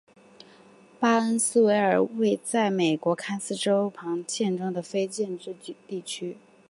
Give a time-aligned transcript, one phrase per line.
[0.99, 5.55] 巴恩斯维尔为位在美国堪萨斯州波旁县的非建制
[5.87, 6.37] 地区。